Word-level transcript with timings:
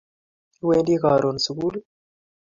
Iwendi 0.61 0.93
karoon 1.01 1.37
sugul? 1.45 1.75